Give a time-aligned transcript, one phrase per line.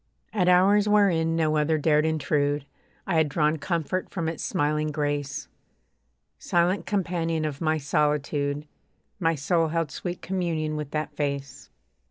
[0.33, 2.65] At hours wherein no other dared intrude,
[3.05, 5.47] I had drawn comfort from its smiling grace.
[6.39, 8.65] Silent companion of my solitude,
[9.19, 11.69] My soul held sweet communion with that face.